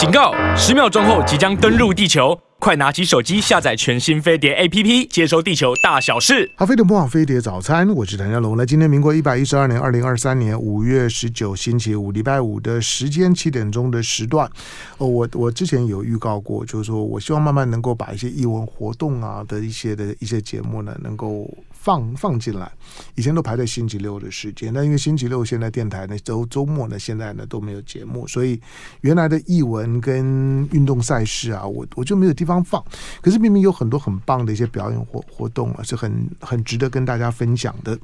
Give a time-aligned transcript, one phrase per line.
[0.00, 0.32] 警告！
[0.56, 6.50] 十秒钟后即将登陆地球，快拿起手机下载全新飞碟 APP，接收地球大小事。
[6.56, 8.56] 好，飞碟播放，飞碟早餐，我是谭家龙。
[8.56, 14.50] 来，今天民国一百一十二年二零二三年五月十九星期五，礼拜五的时间七点钟的时段。
[14.96, 21.46] 哦，我我之前有预告过，就是说我希望慢慢能够把一些艺文活动啊的一些的一些节目呢，能够。
[21.82, 22.70] 放放进来，
[23.14, 28.60] 以前都排在星期六的时间，那因为星期六现在电台呢周周末呢现在呢都没有节目，所以
[29.00, 32.84] 原来的译文跟运动赛事啊，我我就没有地方放。
[33.22, 37.98] 可是明明有很多很棒的一些表演活活动啊，是很很值得跟大家分享的。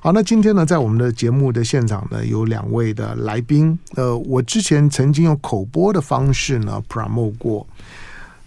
[0.00, 3.78] 好，那今天呢，在我们的节目的现场呢，有两位的来宾。
[3.96, 7.66] 呃，我之前曾经用口播的方式呢 promote 过，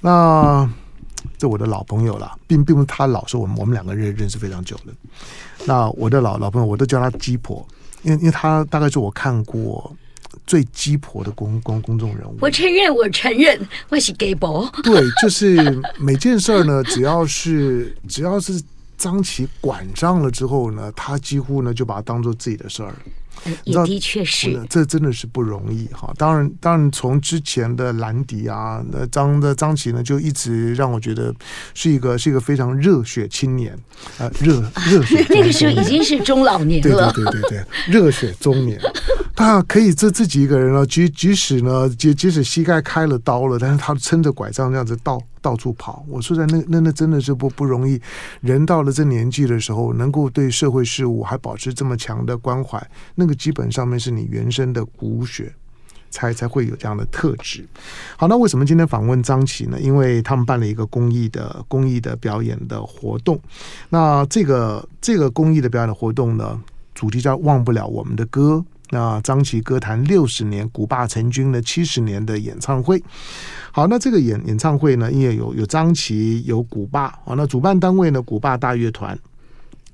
[0.01, 0.67] 那。
[1.37, 4.93] 这我的老朋友了，并并不是他老，是我们我们两个人认识非常久了。
[5.65, 7.65] 那我的老老朋友，我都叫他鸡婆，
[8.01, 9.95] 因为因为他大概是我看过
[10.45, 12.37] 最鸡婆的公公公众人物。
[12.41, 13.59] 我承认，我承认，
[13.89, 14.69] 我是鸡婆。
[14.83, 18.61] 对，就是每件事儿呢，只要是只要是
[18.97, 22.93] 张琪管账了之后呢，他几乎呢就把它当做自己的事儿。
[23.63, 26.13] 也的确是，这真的是不容易哈。
[26.17, 31.33] 当然，当然从之前的兰迪啊，那张的张琪呢，就一直让我觉得
[31.73, 33.77] 是一个是一个非常热血青年
[34.17, 35.25] 啊，热热血。
[35.29, 38.79] 那个时候已经是中老年了，对对对对，热血中年，
[39.35, 45.21] 他可以自自己一个人了，即即使呢，即即使膝盖开了刀了，但是他撑着拐杖这样子到。
[45.43, 48.01] 到处跑，我说在那那那真的是不不容易。
[48.39, 52.81] 人到了这年纪的时候，能够对社会事务还保持这么强的关怀，
[53.13, 55.53] 那个基本上面是你原生的骨血，
[56.09, 57.67] 才才会有这样的特质。
[58.15, 59.77] 好，那为什么今天访问张琪呢？
[59.81, 63.37] 因为他们办了一个公益的公益的表演的活动。
[63.89, 66.57] 那这个这个公益的表演的活动呢，
[66.95, 68.63] 主题叫“忘不了我们的歌”。
[68.89, 73.01] 那张琪歌坛六十年，古巴成军的七十年的演唱会。
[73.75, 79.17] 好，那这个演演唱会呢，因为有有张琪，有古巴，好，那主办单位呢，古巴大乐团。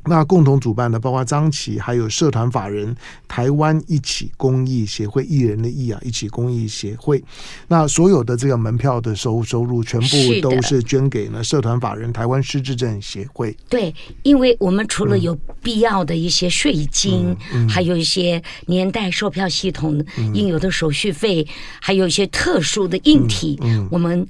[0.09, 2.95] 那共同主办的包括张琪，还有社团法人
[3.27, 7.23] 台湾一起公益协会艺人的艺啊，一起公益协会。
[7.67, 13.55] 那所有的这个门票的收收入，全部都是捐给了社团法人台湾失智症协会。
[13.69, 13.93] 对，
[14.23, 20.03] 因为我们除了有必要的一些税金，嗯嗯、还有一些年代售票系统
[20.33, 21.47] 应有的手续费，嗯、
[21.79, 23.59] 还有一些特殊的硬体，
[23.91, 24.27] 我们。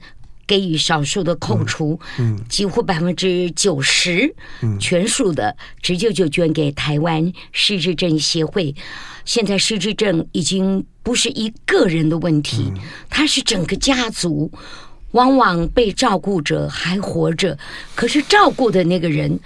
[0.49, 4.33] 给予少数的扣除，嗯，嗯几乎百分之九十，
[4.63, 8.73] 嗯，全数的直接就捐给台湾失智症协会。
[9.25, 14.51] 现在失智症已经不是一个人的问题，嗯、它是整个家族。
[15.13, 17.57] 往往被照顾者还活着，
[17.95, 19.39] 可是照顾的那个人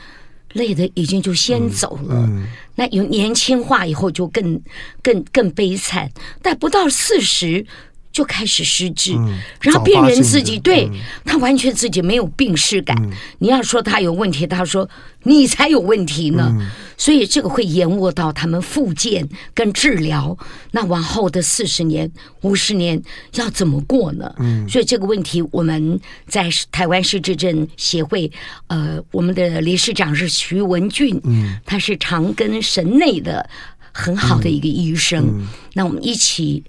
[0.52, 2.16] 累的已经就先走了。
[2.16, 4.62] 嗯嗯、那有年轻化以后就更
[5.02, 7.66] 更更悲惨，但不到四十。
[8.14, 12.96] 就开始失智，嗯、然后病人自己对、嗯、他完全自己没有病识感。
[13.02, 14.88] 嗯、你要说他有问题，他说
[15.24, 16.48] 你才有问题呢。
[16.60, 20.38] 嗯、所以这个会延误到他们复健跟治疗。
[20.72, 22.10] 那往后的四十年、
[22.42, 23.02] 五十年
[23.34, 24.32] 要怎么过呢？
[24.38, 28.32] 嗯、所以这个问题我们在台湾失智症协会，
[28.68, 33.50] 呃，我们的理事长是徐文俊，嗯、他是长庚神内的
[33.92, 35.48] 很好的一个医生。
[35.74, 36.64] 那我们一起。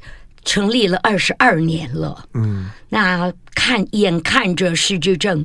[0.45, 5.45] 成立了二十二年了，嗯，那看眼看着失智症，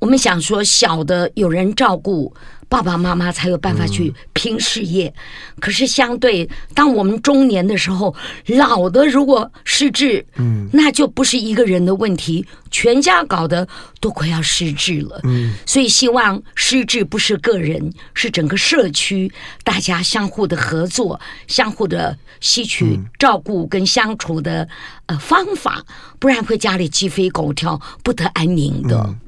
[0.00, 2.34] 我们想说小的有人照顾。
[2.70, 8.14] 爸爸妈妈才有办法去拼事业，嗯、可是相对，当我们中年的时候，
[8.46, 13.66] 老的如果失智，嗯，那就不是一个人的问题，全家搞得
[13.98, 15.18] 都快要失智了。
[15.24, 19.32] 嗯，所以希望失智不是个人，是整个社区，
[19.64, 24.68] 大家相互的合作，相互的吸取照顾跟相处的
[25.06, 25.84] 呃方法，
[26.20, 28.96] 不然会家里鸡飞狗跳，不得安宁的。
[29.08, 29.18] 嗯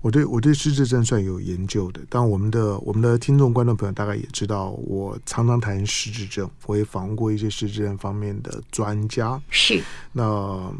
[0.00, 9.42] 我对我对失智症算有研究的，但我们的我们的听众观众朋友大概也知道，我常常谈失智症，我也访问过一些失智症方面的专家。
[9.50, 9.82] 是，
[10.12, 10.72] 那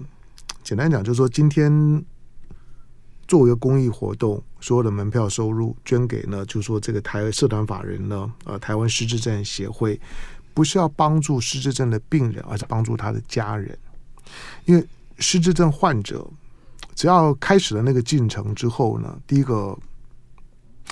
[0.62, 2.04] 简单讲，就是说今天
[3.26, 10.00] 作为一个公益活动，所有的门票收入捐给呢，就是说这个台社团法人呢，呃，台湾失智症协会，
[10.54, 13.76] 不是要帮助失智症的病人，而是帮助他的家人，
[14.64, 14.86] 因为
[15.18, 16.24] 失智症患者。
[16.98, 19.78] 只要开始了那个进程之后呢，第一个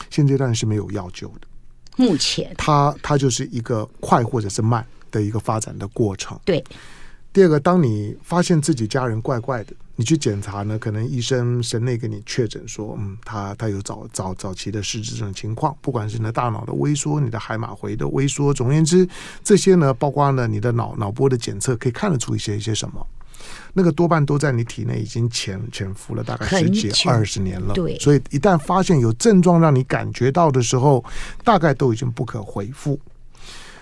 [0.08, 1.48] 现阶段是没有药救的。
[1.96, 6.38] 目前，它它就是一个快或者是慢的一个发展的过程。
[6.44, 6.64] 对。
[7.32, 19.06] 第二个，当你发现自己家人怪怪的，你去检查呢，可能医生神内给你确诊说，嗯，他他有早早早期的失智症情况，不管是你的大脑的萎缩，你的海马回的萎缩，总而言之，
[19.42, 23.04] 这些呢，包括呢你的脑脑波的检测，可以看得出一些一些什么。
[23.78, 27.74] 那个多半都在你体内已经潜潜伏了大概十几二十年了。
[27.74, 31.04] 对，所以一旦发现有症状让你感觉到的时候，
[31.44, 32.98] 大概都已经不可回复。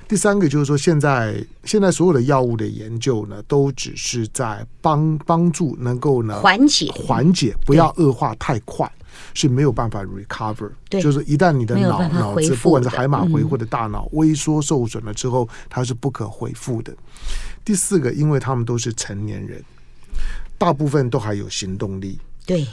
[0.09, 8.91] 第三个就是说，现在现在所有的药物的研究呢，都只是在帮帮助能够呢缓解缓解，不要恶化太快，
[9.33, 10.73] 是没有办法 recover。
[10.91, 16.93] 对，就是一旦你的脑脑子不管是海马回或者大脑萎缩受损了之后，它是不可恢复的。
[17.65, 19.65] 第四个，因为他们都是成年人，
[20.65, 22.19] 大部分都还有行动力。
[22.47, 22.67] 对，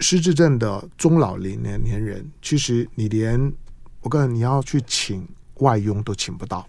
[0.00, 3.52] 失智症的中老年年人，其实你连
[4.00, 5.24] 我告诉你，你要去请。
[5.58, 6.64] 外佣都请不到，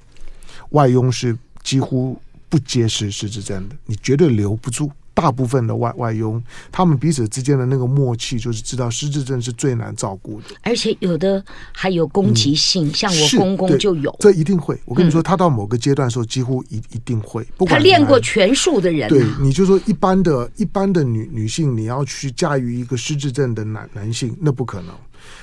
[0.72, 2.20] 外佣是几乎
[2.50, 4.92] 不接失失智症的，你绝对留不住。
[5.20, 11.44] 大部分的外外佣，他们彼此之间的那个默契，就是知道失智症是最难照顾的，而且有的
[11.74, 14.80] 还有攻击性，嗯、像我公公就有，这一定会。
[14.86, 17.46] 我跟你说，他到某个阶段的时候，几乎一一定会。
[17.58, 24.96] 不管他练过拳术的人、啊，对，你就说一般的一般的女女性，你要去驾驭一个失智症的男男性，那不可能。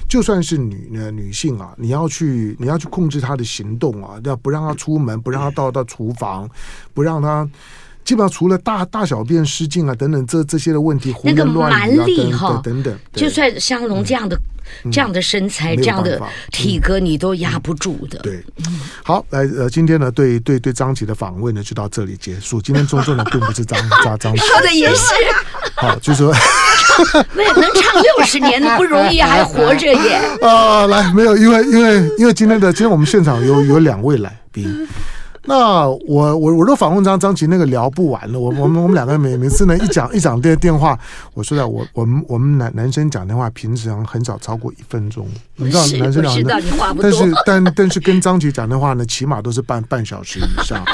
[0.09, 6.49] 就算是女呢女性啊，你要去你要去控制她的行动啊，要不让她出门，不让她到到厨房，
[6.95, 7.47] 不让她。
[8.07, 14.39] 基本上除了大大小便失禁啊等等这这些的问题，那个蛮力哈等等，就算香龙这样的、
[14.85, 16.23] 嗯、这样的身材、嗯、这样的
[16.53, 18.21] 体格，你都压不住的。
[18.21, 18.45] 嗯、对，
[19.03, 22.63] 好，来呃，今天呢，对对对，张琪的访问呢就到这里结束。
[22.63, 25.13] 今天中正呢并不是张 张张说的也是，
[25.75, 26.33] 好，就是说
[27.35, 30.21] 那能唱六十年的不容易，还活着耶。
[30.43, 34.87] 啊，来，没有，因为因为因为今天的今天我们现场有有两位来宾。
[35.47, 40.99] 那我我我都访问张张琪那个聊不完了，我 我们我们两个每每次呢一讲一讲电电话，
[41.35, 45.27] 我说的我我们我们男男生讲电话平常很少超过一分钟，
[45.57, 46.63] 你知道男生讲的，
[47.01, 50.85] 但是但但是跟张琪讲的话呢，起码都是半半小时以上。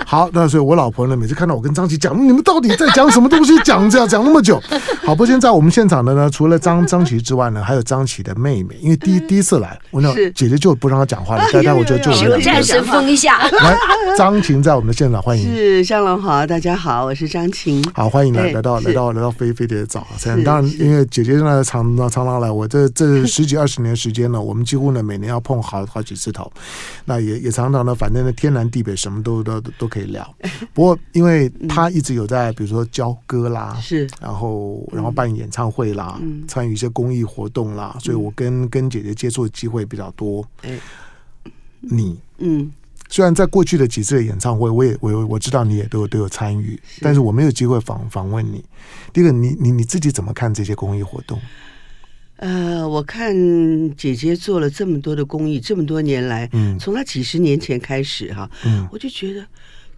[0.06, 3.56] 好，那所以我老婆呢每次看到我跟张琪讲，你们到底在讲什么东西？
[3.60, 4.60] 讲这样讲那么久。
[5.04, 12.10] 好，不过现在我们现场的呢，除了张张琪之外呢，还有张琪的妹妹，因为第一第一次来，我那姐姐就不让她讲话了， 待待我就就
[12.40, 13.76] 暂时封一下来。
[14.16, 15.44] 张晴在我们的现场，欢迎。
[15.44, 17.82] 是向龙好，大家好，我是张晴。
[17.94, 20.42] 好，欢迎来来到来到来到飞飞的早餐。
[20.42, 26.50] 当然，因为姐姐呢常常常来，我这这十几二十年时间呢，我们几乎呢每年要碰好好几次头。
[27.04, 30.34] 那也也常常呢，反正呢天南地北什么都都都可以聊。
[30.72, 40.42] 不过，因为他一直有在，比如说教歌啦，是，然后然后办演唱会啦，参与一些公益活动啦，所以我跟跟姐姐接触的机会比较多。
[41.80, 42.70] 你嗯。
[43.12, 48.64] 虽然在过去的几次的演唱会，我也我我知道你也都有都有参与，但是我没有机会访访问你。
[49.12, 51.36] 第一个，你你你自己怎么看这些公益活动？
[52.36, 53.34] 呃，我看
[53.96, 59.44] 姐姐做了这么多的公益，这么多年来，嗯，从她几十年前开始哈，嗯，我就觉得。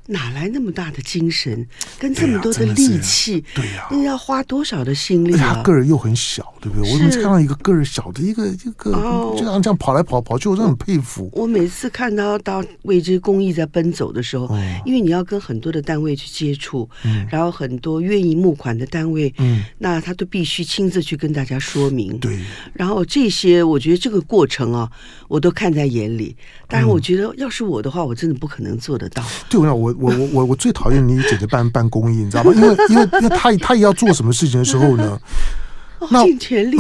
[0.06, 1.66] 哪来那么大的精神，
[1.99, 3.43] 跟这么多的力气？
[3.54, 5.62] 对呀，那要花多少的心力啊？
[5.62, 6.93] 个儿又很小，对不对？
[6.93, 8.90] 我怎么看到一个个儿小的一个一个，
[9.37, 11.31] 就像这样跑来跑跑去，我真的很佩服。
[11.32, 14.54] 我每次看到到为这公益在奔走的时候，
[14.84, 16.88] 因为你要跟很多的单位去接触，
[17.31, 22.19] 然后很多愿意募款的单位，嗯，那他都必须亲自去跟大家说明。
[22.19, 22.38] 对，
[22.75, 24.90] 然后这些我觉得这个过程啊，
[25.28, 26.37] 我都看在眼里。
[26.69, 29.25] 当然，我觉得要是我的话，我真的不可能做得到。
[29.48, 29.92] 对，我我。
[29.99, 32.53] 我我我我最讨厌你姐姐办办公益，你知道吗？
[32.55, 35.19] 因为因为因为她她也要做什么事情的时候呢，
[36.11, 36.22] 那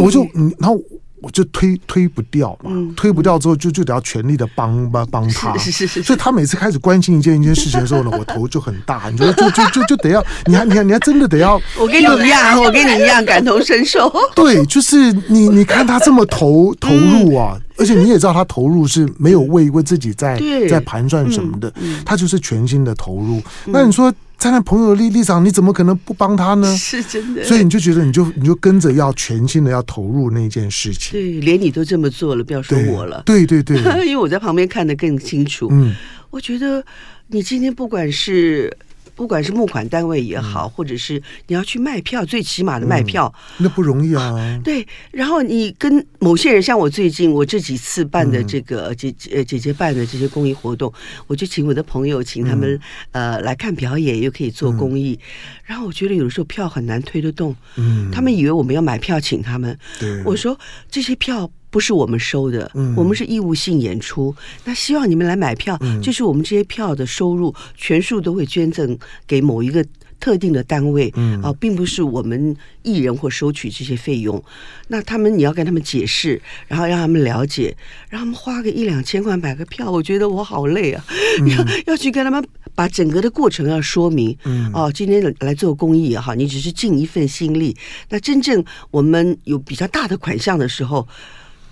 [0.02, 0.26] 我就
[0.58, 0.78] 然后
[1.22, 6.02] 我就推推不掉嘛，推不掉之后就就得要全力的帮帮帮他，是是是。
[6.02, 14.12] 所以他每次开始关心一件一件事情的时候呢，我头就很大，你觉得就就就就得要，你还你还你还真的得要，我跟你一样，我跟你一样感同身受。
[14.34, 17.56] 对，就是你你看他这么投投入啊。
[17.78, 20.38] 而且你也知道，他投入是没有为为自己在
[20.68, 21.72] 在盘算什么的，
[22.04, 23.42] 他就是全心的投入。
[23.64, 26.66] 那你说站在朋友的立立场，你怎么可能不帮他呢？
[26.76, 27.44] 是真的。
[27.44, 31.12] 所以你就觉得，你就你就跟着要全心的要投入那件事情。
[31.12, 33.22] 对，连你都这么做了，不要说我了。
[33.24, 35.68] 对对对， 因为我在旁边看得更清楚。
[35.70, 35.94] 嗯，
[36.30, 36.84] 我觉得
[37.28, 38.76] 你今天不管是。
[39.14, 44.60] 不管是募款单位也好，或者是你要去卖票，最起码的卖票，那不容易啊。
[44.64, 50.92] 对，然后你跟某些人，像我最近我这几次办的这个姐姐姐姐办的这些公益活动，
[51.26, 52.78] 我就请我的朋友，请他们
[53.12, 55.18] 呃来看表演，又可以做公益。
[55.64, 60.58] 然后我觉得有的时候票很难推得动，嗯，他们以为我们要买票请他们，对，我说
[60.90, 61.50] 这些票。
[61.72, 64.32] 不是我们收的，嗯、我们是义务性演出。
[64.64, 69.82] 那希望你们来买票，嗯、就是我们这些票的收入全数都会捐赠给某一个
[70.20, 74.40] 特定的单位，嗯、啊，并不是我们艺人或收取这些费用。
[74.88, 77.74] 那他们你要跟他们解释，然后让他们了解，
[78.10, 81.02] 让他们花个一两千块买个票，我觉得我好累啊，
[81.40, 84.36] 嗯、要要去跟他们把整个的过程要说明。
[84.44, 87.74] 嗯，哦，今天来做公益也好，你只是尽一份心力。
[88.10, 91.08] 那真正我们有比较大的款项的时候，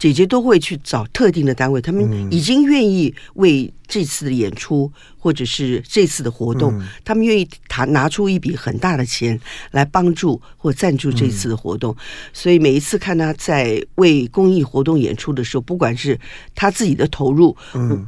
[0.00, 9.38] 姐姐都会去找特定的单位，他们已经愿意为这次的演出或者是这次的活动，他们愿意拿拿出一笔很大的钱
[9.72, 11.94] 来帮助或赞助这次的活动。
[12.32, 16.18] 所以每一次看他在为公益活动演出的时候，不管是
[16.54, 17.56] 他自己的投入，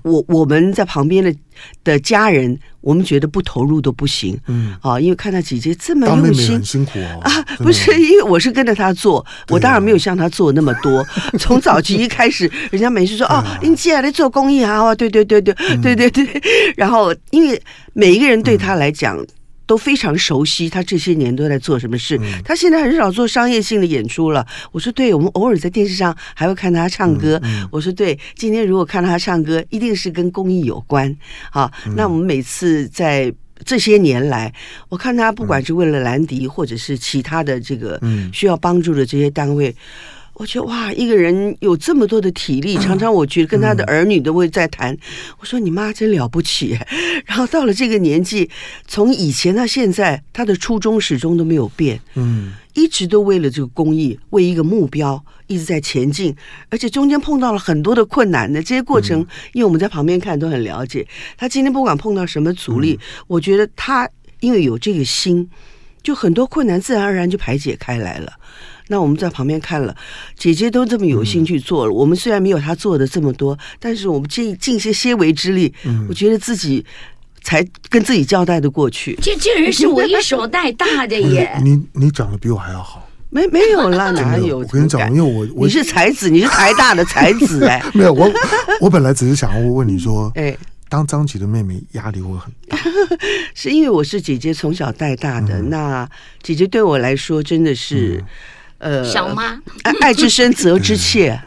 [0.04, 1.34] 我我们在旁边的
[1.82, 4.38] 的家人，我们觉得不投入都不行。
[4.46, 11.04] 嗯，啊，因为看到姐姐这么用心，很辛苦哦啊，不是因为我是跟着他做，我当然没有像他做那么多。
[11.38, 15.54] 从早期一开始，人家每次说哦，您接下来做公益啊，对对对对。
[15.80, 16.26] 对对 对，
[16.76, 17.60] 然后因为
[17.92, 19.24] 每一个人对他来讲
[19.66, 22.20] 都非常熟悉，他这些年都在做什么事。
[22.44, 24.46] 他现在很少做商业性的演出了。
[24.72, 27.40] 我说对，我们偶尔在电视上还会看他唱歌。
[27.70, 31.16] 我说对，今天如果看到他唱歌，一定是跟公益有关。
[31.50, 33.32] 好，那我们每次在
[33.64, 34.52] 这些年来，
[34.88, 37.98] 我看他不管是为了兰迪，或者是其他的这个
[38.32, 39.74] 需要帮助的这些单位。
[40.34, 44.96] 我觉得哇，一个人有这么多的体力，常常我觉得跟他的儿女都会在谈。
[45.38, 46.78] 我说你妈真了不起。
[47.26, 48.50] 然后到了这个年纪，
[48.86, 56.34] 从以前到现在，他的初衷始终都没有变，嗯，一直都为了这个公益，为一个目标一直在前进，
[56.70, 59.20] 而且中间碰到了很多的困难的这些过程，
[59.52, 61.06] 因为我们在旁边看都很了解。
[61.36, 62.98] 他今天不管碰到什么阻力，
[63.28, 64.08] 我觉得他
[64.40, 65.48] 因为有这个心，
[66.02, 68.32] 就很多困难自然而然就排解开来了。
[68.88, 69.94] 那我们在旁边看了，
[70.36, 71.92] 姐姐都这么有心去做了。
[71.92, 76.84] 嗯、我们虽然没有她做的这么多，但是我们尽尽些些微之力，嗯、我觉得自己
[77.42, 79.18] 才跟自己交代的过去。
[79.22, 81.56] 这这人是我一手带大的耶！
[81.62, 84.58] 你你长得比我还要好，没没有啦， 哪有？
[84.58, 87.82] 我跟你讲，因为我我你是才子，你是台大的才子哎。
[87.94, 88.30] 没有我
[88.80, 90.54] 我本来只是想要问你说，哎，
[90.92, 92.76] 当张琪的妹妹压力会很大，
[93.56, 96.06] 是因为我是姐姐从小带大的，嗯、那
[96.42, 98.18] 姐姐对我来说真的是。
[98.18, 98.26] 嗯。
[98.82, 99.56] 呃，小妈。
[99.84, 101.40] 爱爱之深责之切，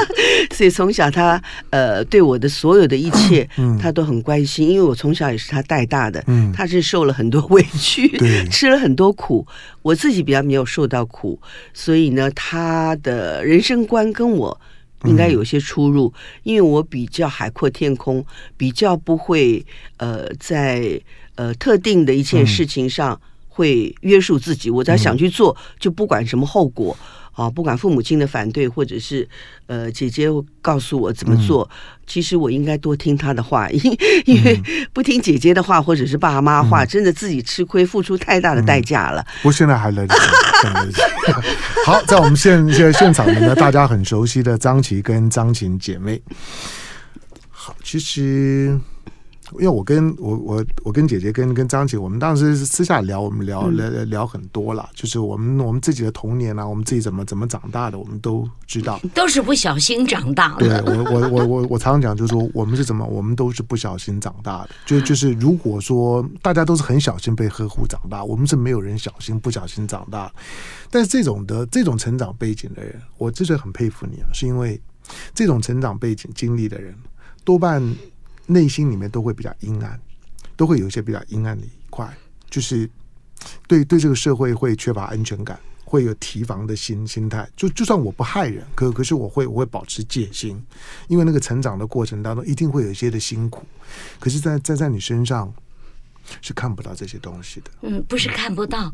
[0.54, 3.48] 所以从小她呃对我的所有的一切，
[3.80, 6.22] 她都很关心，因为我从小也是她带大的，
[6.54, 8.06] 她是受了很多委屈，
[8.52, 9.46] 吃了很多苦，
[9.80, 11.40] 我自己比较没有受到苦，
[11.72, 14.60] 所以呢，她的人生观跟我
[15.04, 18.24] 应该有些出入，因为我比较海阔天空，
[18.56, 19.64] 比较不会
[19.96, 21.00] 呃在
[21.34, 23.20] 呃特定的一件事情上。
[23.54, 26.96] 会约束自己，我只要想去做，就不管什么后果
[27.32, 29.28] 啊，不管父母亲的反对，或者是
[29.66, 30.26] 呃姐姐
[30.62, 31.68] 告诉我怎么做，
[32.06, 34.58] 其实我应该多听她的话，因因为
[34.94, 39.22] 不听姐姐的话，或者是爸妈话，真的自己吃亏，付出太大的代价了。
[39.42, 41.02] 我现在还来得及。
[41.86, 46.20] 好，在我们现现在现场的呢，大家很熟悉的张琪跟张琴姐妹。
[47.50, 48.78] 好，其实。
[49.54, 60.82] 因为我跟我我我跟姐姐跟跟张姐，我们当时是私下聊，我们聊聊聊很多了，就是我们我们自己的童年啊，我们自己怎么怎么长大的，我们都知道， 都是不小心长大的。
[60.82, 64.70] 对，我我我我我常常讲，就是说我们是怎么，我们都是不小心长大的。
[64.86, 70.32] 就就是如果说大家都是很小心被呵护长大，我们是没有人小心不小心长大。
[70.90, 74.80] 但是这种的这种成长背景的人，我之所以很佩服你啊，是因为
[75.34, 76.94] 这种成长背景经历的人
[77.44, 77.82] 多半。
[78.46, 79.98] 内心里面都会比较阴暗，
[80.56, 82.12] 都会有一些比较阴暗的一块，
[82.50, 82.88] 就是
[83.66, 87.48] 对对这个社会会缺乏安全感，会有提防的心心态。
[87.56, 90.62] 就就算我不害人，可可是我会我会保持戒心，
[91.08, 93.64] 因为那个成长的过程当中一定会有一些的辛苦。
[94.18, 95.52] 可是在，在在在你身上
[96.40, 97.70] 是看不到这些东西的。
[97.82, 98.92] 嗯，不是看不到，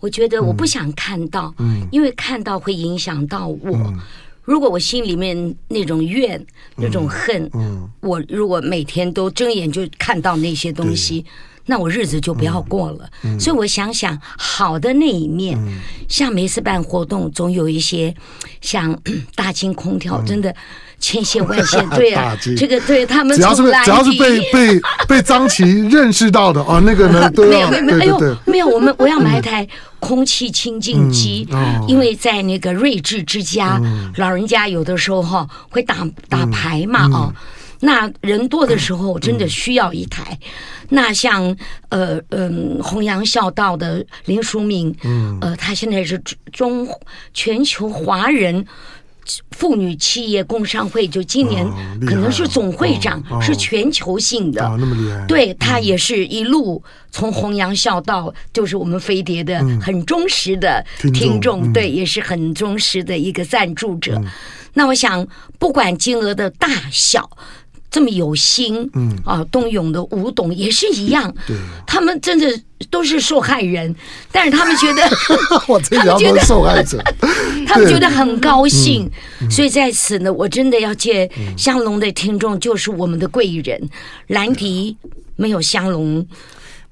[0.00, 3.76] 我觉得我不想看到，嗯，因为看到会影响到我。
[3.76, 4.00] 嗯
[4.46, 6.42] 如果我心里面那种怨、
[6.76, 11.28] 那种恨，嗯嗯、我如果每天都睁眼就看到那些东西，对
[11.66, 13.08] 那我日子就不要过了。
[13.38, 18.14] 所以我想想好的那一面，嗯、像每次办活动，总有一些
[18.60, 18.96] 像
[19.34, 20.50] 大金空调，真的。
[20.50, 20.56] 嗯
[20.98, 29.68] 千线万线， 对啊，这个对他们只要是只要是被被 被张琪认识到的哦，那个呢， 都要没有没有，哎呦，没有，我们我要买一台
[30.00, 35.96] 空气清净机，嗯嗯哦、因为在那个睿智之家，嗯、老人家有的时候哈会打
[36.30, 37.34] 打牌嘛，哦，嗯、
[37.86, 40.36] 那人多的时候真的需要一台。
[40.42, 40.48] 嗯、
[40.90, 41.56] 那像
[41.88, 46.20] 呃嗯、呃、弘扬孝道的林淑敏，嗯，呃，他现在是
[46.52, 46.86] 中
[47.32, 48.66] 全球华人。
[49.50, 51.66] 妇女企业工商会就今年
[52.06, 55.26] 可能是总会长，是全球性的，那么厉害。
[55.26, 64.22] 对，他也是一路从弘扬孝道，就是我们飞碟的很忠实的听众，对，也是很忠实的一个赞助者。
[64.74, 65.26] 那我想，
[65.58, 67.28] 不管金额的大小。
[67.96, 69.16] 这么有心，嗯。
[69.24, 72.46] 啊，冬泳的吴董也是一样， 对，他们真的
[72.90, 73.96] 都是受害人，
[74.30, 75.02] 但是他们觉得
[75.66, 77.02] 我这条都是受害者，
[77.66, 79.10] 他们觉得很高兴，
[79.40, 83.88] 嗯所以在此呢，我真的要借香龙的听众就是我们的贵人，
[84.26, 84.94] 兰迪
[85.36, 86.26] 没有香龙。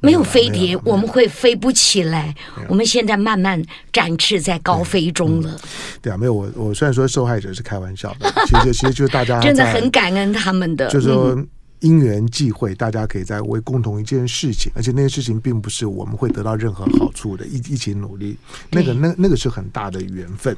[0.05, 2.35] 没有飞碟，我们会飞不起来。
[2.69, 3.61] 我们现在慢慢
[3.93, 5.59] 展翅在高飞中了。
[6.03, 11.37] 对啊，没有我，我虽然说受害者是开玩笑的， 其实其实就是大家真的很感恩他们的，就是说
[11.81, 18.37] 因缘际会，大家可以在为共同一件事情，而且那件事情并不是我们会得到任何好处的，一一起努力，
[18.71, 20.57] 那个那那个是很大的缘分。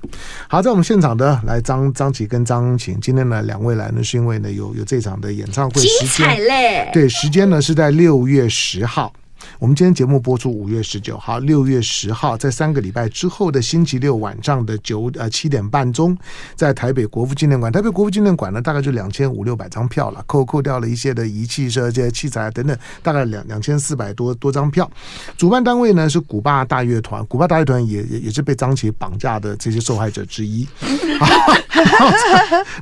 [0.49, 6.91] 好，在我们现场的来张张琪跟张晴，今天呢两位来呢是因为呢有有这场的演唱会时间，精彩嘞！
[6.93, 9.12] 对，时间呢是在六月十号。
[9.59, 16.16] 我们今天节目播出五月十九号，六月十号，在三个礼拜之后的星期六晚上的九呃七点半钟，
[16.55, 17.73] 在台北国父纪念馆。
[17.73, 24.90] 台北国父纪念馆呢，大概就两千五六百张票了，扣扣掉了一些的仪器设这些器材等等，大概两两千四百多多张票。
[25.37, 30.66] 主办单位呢是古巴大乐团，古巴大乐团也也也是被张琪绑架的这些受害者之一。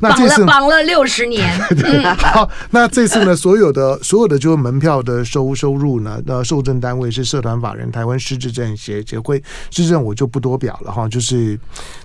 [0.00, 1.58] 那这次绑了六十年。
[1.75, 11.58] 对，好，那这次呢，所有的所有的就是门票的收收入呢，呃，受证单位是社团法人台湾失智症协协会，失智症我就不多表了哈，就是，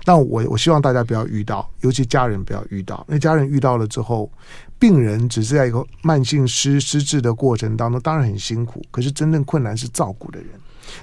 [0.06, 4.30] 那我我希望大家不要遇到，尤其家人不要遇到，那家人遇到了之后，
[4.78, 10.48] 病人只是在一个慢性失失智的过程当中，当然很辛苦，可是真正困难是照顾的人。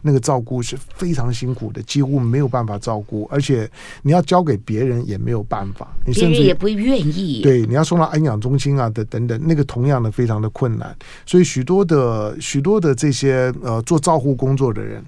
[0.01, 3.70] 那个照顾是非常辛苦的，几乎没有办法照顾，而且
[4.01, 7.41] 你要交给别人也没有办法，你甚至也不愿意。
[7.41, 15.03] 对，你要送到安养中心啊的等等，那个同样的非常的困难，所以许多的许多的这些呃做照护工作的人，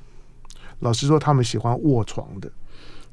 [0.80, 2.50] 老实说，他们喜欢卧床的。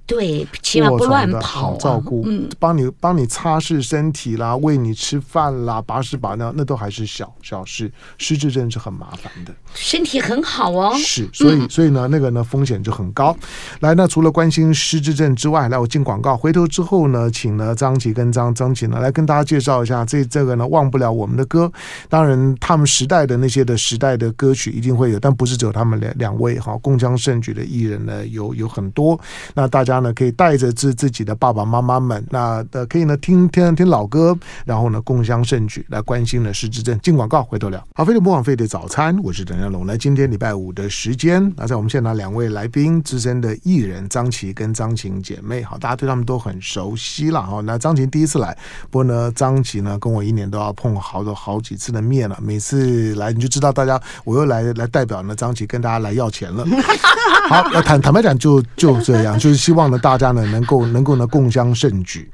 [0.06, 7.90] 对，起码不乱跑、啊，好照顾，嗯，帮你帮你擦拭身体啦，喂你吃饭啦，把屎把尿，那都还是小小事。
[8.16, 13.36] 失智症是很麻烦的，身体很好哦，是，所以、嗯、所以呢，那个呢风险就很高。
[13.80, 21.69] 来，那除了关心失智症之外，来我进广告，回头之后呢，请呢张琪跟张张琪呢来跟大家介绍一下这这个呢忘不了我们的歌。
[22.08, 29.19] 当然，他们时代的那些的时代的歌曲一定会有，但不是只有他们两两位哈，共襄盛举的艺人呢有有很多。
[29.54, 29.96] 那大家。
[30.00, 36.99] 呢，可以带着自自己的爸爸妈妈们，那呃，可以呢听听听老歌，然后呢共襄盛举，来关心的失智症。
[37.00, 37.82] 进广告，回头聊。
[37.95, 39.87] 好，飞碟播放飞的早餐，我是陈家龙。
[39.87, 47.61] 那，今天礼拜五的时间，那在我们现场两位来宾，资深的艺人张琪跟张晴姐妹，好，大家对他们都很熟悉了哈。
[47.63, 48.56] 那张晴第一次来，
[48.91, 56.65] 不过呢，张琪呢跟我一年都要碰好多好几次的面了，每次来你就知道，大家我又来来代表呢张琪跟大家来要钱了。
[57.49, 62.30] 好，坦坦白讲，就就这样，就是希望呢，大家呢能够能够呢共襄盛举。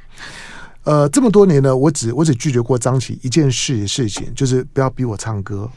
[0.84, 5.70] 呃，这么多年呢，我只我只拒绝过张琪一件事事情，就是不要逼我唱歌。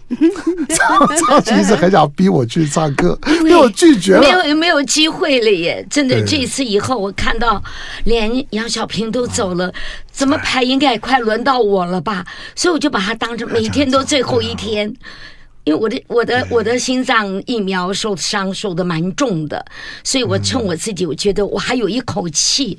[0.69, 5.85] 张 张琪一直很想逼我去唱歌，被我拒绝了，没有没有机会了耶！
[5.91, 7.63] 真的，这次以后我看到
[8.05, 9.71] 连杨小平都走了，
[10.11, 12.25] 怎么排应该也快轮到我了吧？
[12.55, 14.91] 所以我就把它当成每天都最后一天。
[15.65, 19.65] 因为我的我的我的心脏疫苗受伤受的蛮重的，
[20.03, 22.77] 所以我趁我自己，我觉得我还有一口气。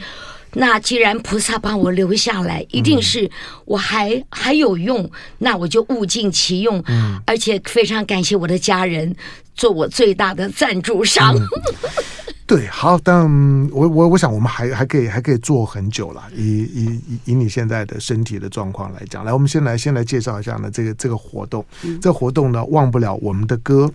[0.52, 3.30] 那既然菩萨把我留下来，一定是
[3.66, 6.82] 我还还有用，那我就物尽其用。
[7.26, 9.14] 而且非常感谢我的家人，
[9.54, 11.36] 做我最大的赞助商。
[12.46, 13.28] 对，好，但
[13.72, 16.22] 我我我想我们还还可以还可以做很久了。
[16.34, 21.64] 以以以以你现在的身体的状况来讲，来，我们先来先来介绍一下呢这个这个活动。
[22.00, 23.90] 这个活动呢，忘不了我们的歌。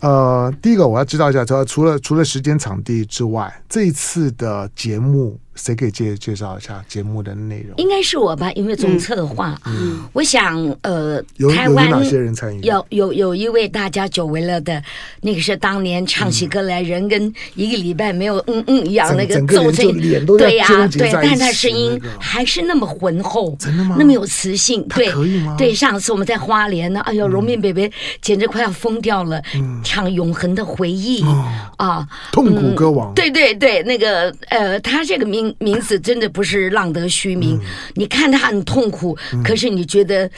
[0.00, 5.38] 呃，第一个我要知道一下，除了除了时间场地之外，这一次的节目。
[5.56, 7.76] 谁可以介介绍一下节目的内容？
[7.76, 9.58] 应该是我吧，因为总策划。
[9.66, 12.60] 嗯，我想呃，台湾有哪些人参与？
[12.62, 14.82] 有有有一位大家久违了的，
[15.20, 23.96] 那个是当年唱起歌来人跟一个礼拜没有嗯嗯一样，那个皱着脸，对呀对，但他声音还是那么浑厚，真的吗？
[23.98, 25.56] 那么有磁性，对，可以吗？
[25.58, 27.90] 对，上次我们在花莲呢，哎呦，荣面北北
[28.22, 29.42] 简直快要疯掉了，
[29.84, 31.22] 唱《永恒的回忆》
[31.76, 35.39] 啊，痛苦歌王，对对对，那个呃，他这个名。
[35.58, 40.30] 名字真的不是浪得虚名，嗯、你看他很痛苦，嗯、可是你觉得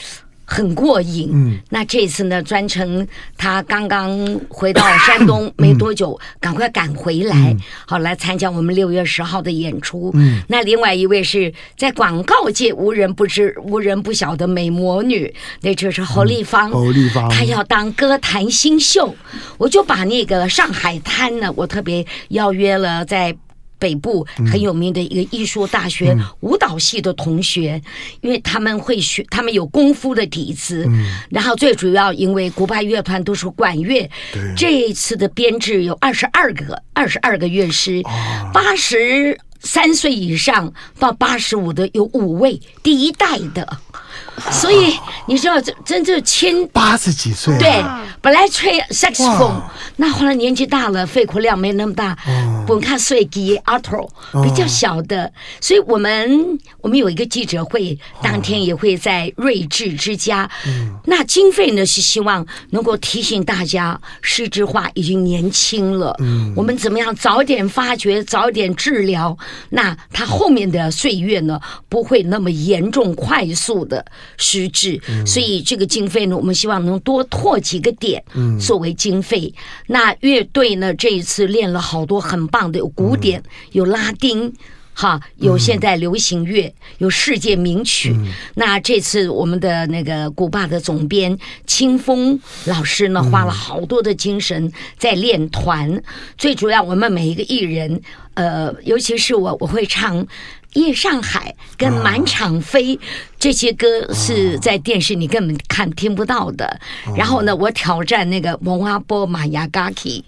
[0.45, 1.29] 很过瘾。
[1.31, 10.11] 嗯，那这次呢，专程他刚刚回到山东没多久，嗯、赶快赶回来，嗯、好来参加我们六月十号的演出。
[10.15, 16.69] 嗯，那另外一位是在广告界无人不知、无人不晓的美魔女，那就是侯丽芳。
[16.69, 19.15] 侯丽芳，她要当歌坛新秀，
[19.57, 23.35] 我就把那个上海滩呢，我特别邀约了在。
[23.83, 27.81] 北部很有名的一个艺术大学舞蹈系的同学，
[28.21, 30.89] 因为他们会学，他们有功夫的底子。
[31.29, 34.09] 然后最主要，因为古巴乐团都是管乐，
[34.55, 38.01] 这一次的编制有二十二个，二十二个乐师，
[38.53, 43.67] 八十三岁以上到八十五的有五位，第一代的。
[44.51, 44.93] 所以
[45.27, 47.83] 你知道，真真正签八十几岁，对，
[48.21, 49.61] 本来吹萨克斯风，
[49.97, 52.17] 那后来年纪大了，肺活量没那么大，
[52.67, 54.09] 本卡碎吉阿托
[54.43, 60.49] 比较小的，所以我们我们有一个记者会，当天也会在睿智之家。
[61.05, 66.15] 那经费呢是希望能够提醒大家，失智化已经年轻了，
[66.55, 69.37] 我们怎么样早点发掘，早点治疗，
[69.69, 74.03] 那他后面的岁月呢不会那么严重，快速的。
[74.37, 78.23] 失智，所以这个经费呢，我们希望能多拓几个点
[78.59, 79.53] 作为经费。
[79.87, 84.53] 那乐队呢，这一次练了好多很棒的，有古典，有拉丁，
[84.93, 88.15] 哈，有现代流行乐，有世界名曲。
[88.55, 96.01] 那这次我们的那个古巴的总编清风老师呢，花了好多的精神在练团。
[96.37, 98.01] 最主要，我们每一个艺人，
[98.35, 100.25] 呃，尤其是我，我会唱。
[100.73, 102.99] 夜上海跟满场飞
[103.37, 106.79] 这些歌是在电视你根本看听不到的。
[107.15, 110.23] 然后呢，我挑战那个蒙阿波马雅嘎奇，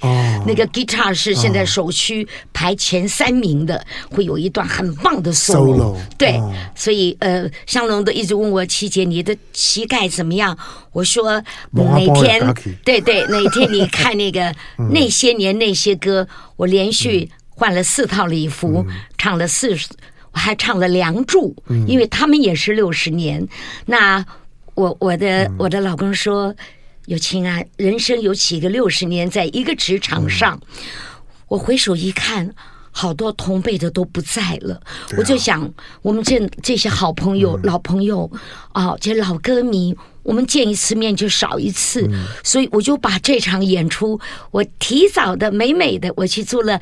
[0.46, 5.98] 那个 guitar 是现在首屈排前三名的，会有一段很棒的 solo。
[6.18, 6.40] 对，
[6.76, 10.58] 所以呃，香龙都一直问我七姐你的膝盖怎么样？
[10.92, 12.54] 我说哪天
[12.84, 14.54] 对对哪天你看那个
[14.92, 18.86] 那些年那些歌，我连续换了四套礼服，
[19.18, 19.76] 唱了四。
[20.36, 21.56] 我还唱了《梁祝》，
[21.88, 23.48] 因为他们也是六十年。
[23.86, 24.24] 那
[24.74, 26.54] 我我的我的老公说
[27.08, 30.60] ：“有情啊，人生有几个六十年，在一个职场上。”
[31.48, 32.54] 我回首一看，
[32.92, 34.82] 好多同辈的都不在了。
[35.18, 38.30] 我就想，我们这这些好朋友、老朋友
[38.74, 42.10] 啊，这些老歌迷，我们见一次面就少一次。
[42.44, 44.20] 所以我就把这场演出，
[44.52, 46.82] 我提早的美美的，我去做了。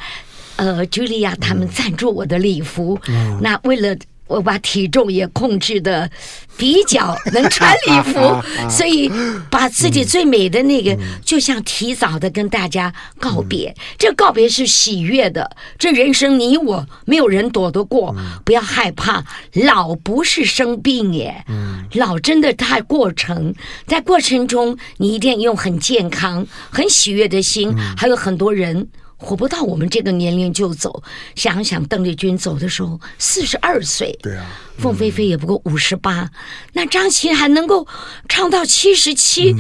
[0.63, 3.93] 呃，茱莉亚他们赞助我的礼服，嗯、那为了
[4.27, 6.09] 我把体重也控制的
[6.55, 9.11] 比较能穿礼服，所以
[9.49, 13.69] 把自己最美的那个，嗯、就像提早的跟大家告别。
[13.71, 23.53] 嗯、这告别是喜悦的，这人生你我没有人躲得过，嗯、不要害怕，老不是生病耶，嗯、老真的太过程，
[23.85, 28.87] 在过程中你一定用很健康、很喜悦的心，嗯、还有很多人。
[29.23, 31.01] 活不到我们这个年龄就走，
[31.35, 34.45] 想想邓丽君走的时候四十二岁，对啊，
[34.77, 36.29] 凤飞飞也不过五十八，
[36.73, 37.87] 那张琴还能够
[38.27, 39.55] 唱到七十七。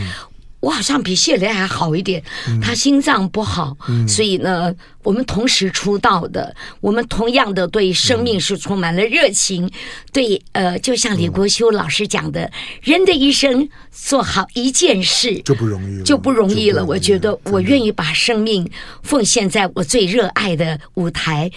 [0.63, 2.23] 我好像比谢雷还好一点，
[2.61, 3.75] 他心脏不好，
[4.07, 4.73] 所以呢，
[5.03, 9.69] 我们同时出道的，我们同样的对生命是充满了热情，
[10.13, 12.49] 对，呃，就像李国修老师讲的，
[12.81, 16.85] 人的一生做好一件事就不容易，就不容易了。
[16.85, 18.65] 我觉得我愿意把生命
[19.01, 21.51] 奉献在我最热爱的舞台，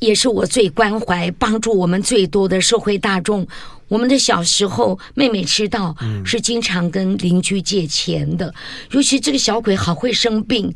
[0.00, 3.46] 也是我最关怀、帮助我们最多的社会大众。
[3.92, 8.54] 我们的小时候，妹妹知道是经常跟邻居借钱的，
[8.92, 10.74] 尤其这个小鬼好会生病，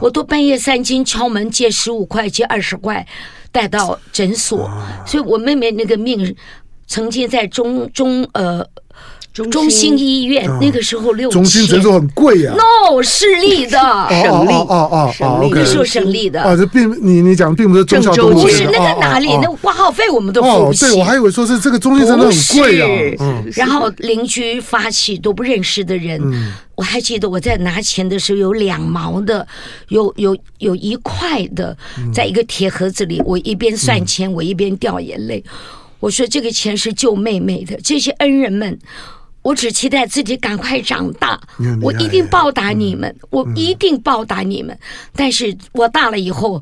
[0.00, 3.06] 我都半夜三更敲门借十五块、借二十块，
[3.52, 4.68] 带到诊所。
[5.06, 6.34] 所以我妹妹那个命，
[6.88, 8.68] 曾经在中中呃。
[9.44, 12.52] 中心医院那个时候六，中心诊所很贵呀。
[12.56, 16.42] No，市立的，省 立，哦哦哦，那个时候省立的。
[16.42, 20.86] 啊，这并你你讲并不是中小动物，不是那个哪里，那挂号费我们都付不起。
[20.86, 23.16] 对，我还以为说是这个中心真的很贵啊。
[23.20, 23.44] 嗯。
[23.54, 26.20] 然后邻居发起都不认识的人，
[26.74, 29.46] 我还记得我在拿钱的时候有两毛的，
[29.88, 31.76] 有有有一块的，
[32.14, 35.44] 在一个铁盒子里，我一边算钱，我一边掉眼泪。
[36.00, 38.78] 我说这个钱是救妹妹的，这些恩人们。
[39.46, 41.40] 我只期待自己赶快长大，
[41.80, 44.76] 我一定报答你们，我一定报答你们。
[45.14, 46.60] 但是我大了以后，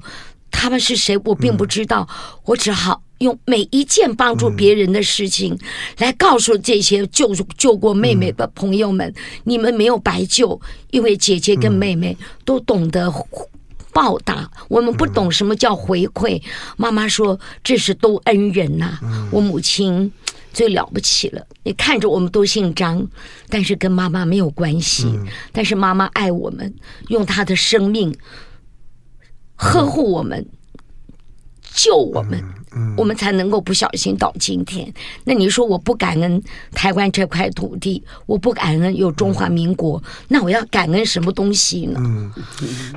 [0.50, 2.06] 他们是谁，我并不知道。
[2.44, 5.58] 我只好用每一件帮助别人的事情，
[5.96, 13.10] 来告诉这些救救过妹妹的朋友们：你们没有白救，因为姐姐跟妹妹都懂得
[13.94, 14.50] 报答。
[14.68, 16.42] 我们不懂什么叫回馈。
[16.76, 18.98] 妈妈说这是都恩人呐，
[19.30, 20.12] 我母亲。
[20.54, 21.46] 最了不起了！
[21.64, 23.06] 你看着我们都姓张，
[23.48, 25.04] 但是跟妈妈没有关系。
[25.08, 26.72] 嗯、但是妈妈爱我们，
[27.08, 28.16] 用她的生命
[29.56, 30.46] 呵护我们，
[31.74, 32.42] 救我们，
[32.96, 34.92] 我们才能够不小心到今天。
[35.24, 42.00] 那你说我不感恩台湾这块土地，我不感恩有中华民国，那我要感恩什么东西呢？
[42.02, 42.32] 嗯，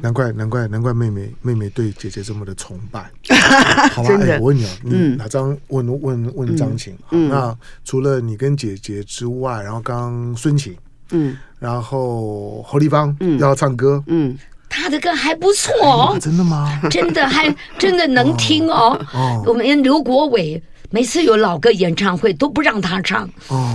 [0.02, 3.12] 难怪难怪难怪妹妹妹妹对姐姐这么的崇拜。
[3.92, 6.96] 好吧，哎，我问你啊，嗯哪张问问问张晴？
[7.10, 10.76] 那除了你跟姐姐之外，然后刚孙晴，
[11.12, 14.38] 嗯，然后侯丽芳嗯要唱歌，嗯。
[14.78, 16.80] 他的歌还不错哦，真的吗？
[16.90, 19.00] 真的还真的能听哦。
[19.14, 20.62] 哦，我们刘国伟。
[20.90, 23.30] 每次有老歌演唱会都不让他唱，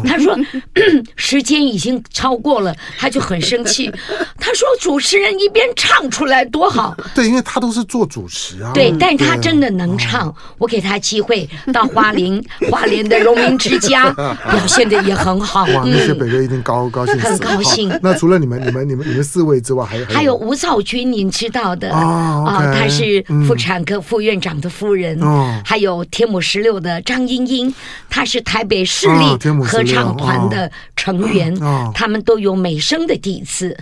[0.05, 0.37] 他说
[1.17, 3.93] 时间已经超过了，他就很生气。
[4.41, 6.97] 他说主持人一边唱出来多好。
[7.15, 8.73] 对，因为他都是做主持啊。
[8.73, 15.65] 对，但他真的能唱，我给他机会到花莲， 花莲的荣民之家表现的也很好。
[15.67, 17.93] 哇，那些北哥一定高高兴，很高兴。
[18.03, 25.21] 那除了你们、你们、你们、你们四位之外，还有还有吴少军，您知道的啊，他是妇产科副院长的夫人。
[25.65, 27.02] 还有天母十六的。
[27.03, 27.75] 张英英，
[28.09, 29.25] 她是台北市立
[29.65, 31.55] 合唱团的成员，
[31.95, 33.77] 他们都有美声的底子，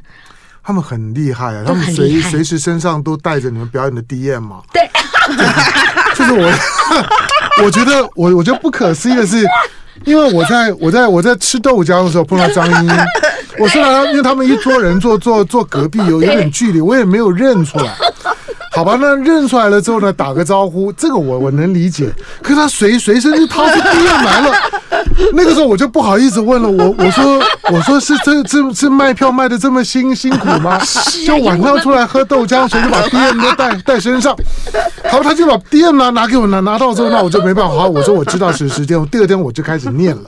[0.63, 1.65] 他们很厉害啊！
[1.67, 4.61] 他们随随时身上都带着你们表演的 DM 嘛。
[4.73, 4.89] 对，
[6.15, 6.53] 就是我，
[7.65, 9.45] 我觉得我我觉得不可思议的是，
[10.05, 12.97] 因为我在我在我在吃豆浆的时候碰到张英英，
[13.59, 17.97] 我虽然因为他们一桌人坐坐坐隔壁有有点距离，我也没有认出来。
[18.73, 22.09] 好吧，那认出来了之后呢，打个招呼，这个我我能理解。
[22.41, 24.53] 可是他随随身就掏出 DM 来了，
[25.35, 26.69] 那个时候我就不好意思问了。
[26.71, 30.81] 我我说我说是这这是卖票卖的这么辛辛苦吗？
[31.27, 34.37] 就晚上出来喝豆浆，随便把 DM 都带带身上。
[35.11, 37.75] 好，他就把 DM 拿拿给我拿拿到之后，那我就没办法。
[37.75, 40.23] 好，我说我知道是时间，我第二天我就开始念了。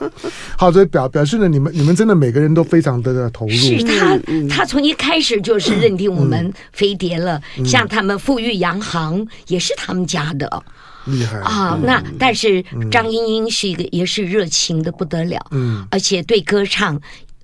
[0.57, 3.51] 好，所以表表示呢，你们你们真的每个人都非常的投入。
[3.53, 10.63] 是他他从一开始就是认定我们飞碟了，像他们富裕洋行也是他们家的，
[11.05, 11.79] 厉害啊！
[11.83, 16.99] 那但是张英英是一个也是热情的不得了，嗯，而且对歌唱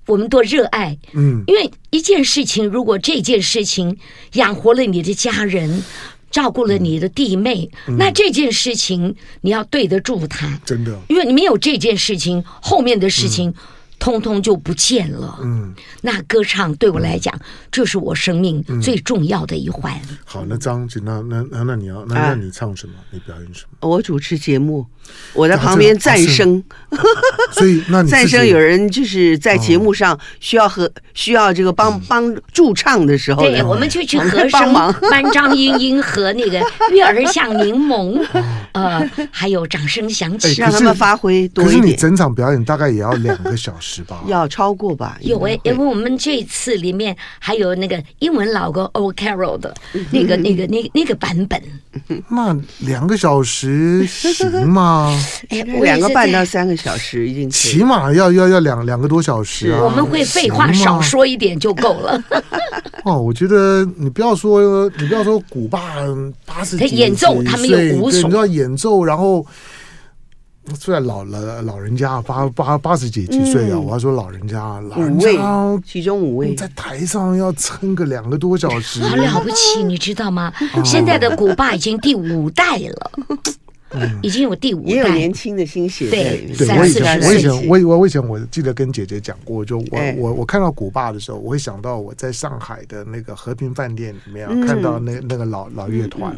[0.06, 3.96] 我们多热爱，嗯，因为一件事情，如果这件事情
[4.32, 5.84] 养活了你的家人，
[6.28, 13.54] 照顾了你的弟妹，那这件事情你要对得住他，真的，因为你没有这件事情，后面的事情。
[14.00, 15.38] 通通就不见了。
[15.42, 17.32] 嗯，那歌唱对我来讲，
[17.70, 20.00] 这是我生命最重要的一环。
[20.24, 22.94] 好，那张姐，那那那那你要那那你唱什么？
[23.10, 23.88] 你表演什么？
[23.88, 24.84] 我主持节目，
[25.32, 26.62] 我在旁边赞声。
[27.52, 34.74] 所以那你赞声，有人就是在节目上需要和需要这个帮帮助唱的时候，对，我们就去和声，
[35.08, 38.20] 帮张英英和那个月儿像柠檬，
[38.72, 41.80] 呃，还有掌声响起，让他们发挥多一点。
[41.80, 44.20] 可是你整场表演大概也要两个小时吧。
[44.26, 45.16] 要超过吧？
[45.20, 49.72] 有哎，因为我们这次里面还有那个英文老歌 Old Carol 的
[50.10, 51.62] 那个、那个、那个、那个版本。
[52.28, 54.99] 那两个小时行吗？
[55.48, 59.82] 哎，两个半到三个小时已经起码要要要两两个多小时啊！
[59.82, 62.22] 我们会废话少说一点就够了。
[63.04, 65.80] 哦，我觉得你不要说，你不要说古巴
[66.44, 69.46] 八十几岁，演奏他们有鼓手，你要演奏，然后。
[70.78, 75.28] 虽然老了老人家八八八十几几岁啊，我要说老人家，老人家
[75.84, 80.52] 其中五位在台上要撑个两个多小时，好了不起，你知道吗？
[80.84, 83.10] 现在的古巴已经第五代了，
[84.22, 86.08] 已经有第五代，也有年轻的新血。
[86.10, 96.36] 对，对，我以前我以前我我我以前我记得跟姐姐讲过，就我我我看到古巴的时候，我会想到我在上海的那个和平饭店里面看到那那个老老乐团，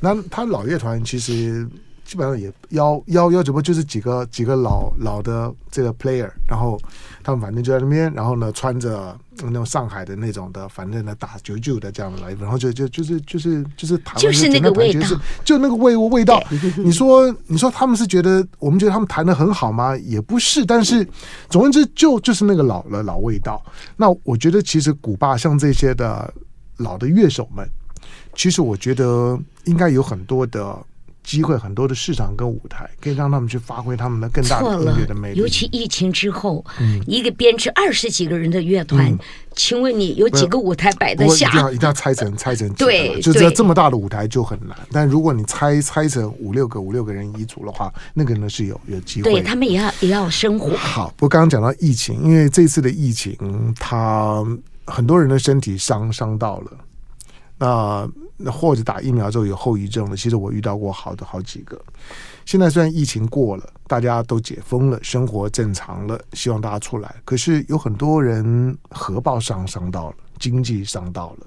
[0.00, 1.66] 那他老乐团其实。
[2.06, 6.80] 基本上也邀邀邀，只不过就是几个几个老老的这个 player，然后
[7.24, 15.00] 他们反正就在那边，然后呢穿着那种上海的那种的，反正呢打九九的这样的来，然后就就就是就是就是弹，就是那个味道，
[15.44, 16.40] 就那个味味道。
[16.76, 19.96] 你说你说他们是觉得我们觉得他们弹的很好吗？
[19.96, 21.04] 也不是，但是
[21.48, 23.60] 总而言之就就是那个老了老味道。
[23.96, 26.32] 那我觉得其实古巴像这些的
[26.76, 27.68] 老的乐手们，
[28.36, 30.78] 其实我觉得应该有很多的。
[31.26, 35.40] 机会很多的市场跟舞台，可以让他们去发挥他们的更大的音乐的魅力。
[35.40, 39.18] 尤其疫情之后，嗯、一个编制二十几个人的乐团，嗯、
[39.56, 41.48] 请问你有几个舞台摆得下？
[41.48, 44.76] 一定要一定要拆成拆成几个对，就这这么大的舞台就很难。
[44.92, 49.32] 但如果你拆拆成五六个五六个人一组的话，那个呢是有有机会。
[49.32, 50.76] 对他们也要也要生活。
[50.76, 53.36] 好，不过刚刚讲到疫情，因为这次的疫情，
[53.80, 54.44] 他
[54.84, 56.70] 很多人的身体伤伤到了。
[57.58, 61.80] 那那或者打疫苗之后有后遗症了，其实我遇到过好的好几个。
[62.44, 67.14] 现在虽然疫情过了，大家都解封了，生活正常了，希望大家出来。
[67.24, 71.46] 可是有很多人核爆伤伤到了，经济上到了。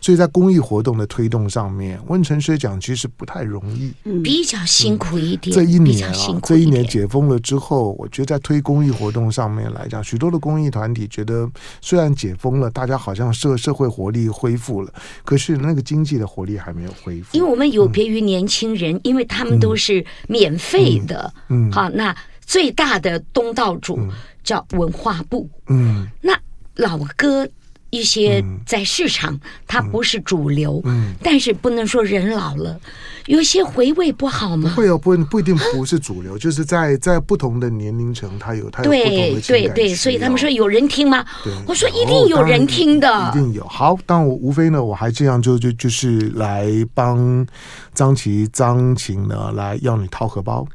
[0.00, 5.52] 所以在公益活动的推动上面，温城水讲其实不太容易，比较辛苦一点。
[5.52, 14.92] 这一年啊，一这一年解封了之后，我觉得在推公益活动上面来讲，许多的公益团体觉得，虽然解封了，大家好像社社会活力恢复了，
[15.24, 17.36] 可是那个经济的活力还没有恢复。
[17.36, 21.72] 因为我们有别于年轻人，嗯、因为他们都是免费的，嗯，嗯。
[21.72, 23.98] 好，那最大的东道主
[24.44, 26.38] 叫文化部，嗯，那
[26.76, 27.48] 老歌。
[27.96, 32.78] 一些在市场它不是主流，嗯，但是不能说人老了，
[33.26, 34.72] 有些回味不好吗？
[34.76, 39.42] 会有不不一定不是主流， 就是在在不同的年龄层，它有它有不同的情感。
[39.48, 41.24] 对对对，所以他们说有人听吗？
[41.66, 43.64] 我说一定有人听的，一定有。
[43.66, 47.46] 好，但我无非呢，我还这样就就就是来帮
[47.94, 50.66] 张琪张琴呢来要你掏荷包。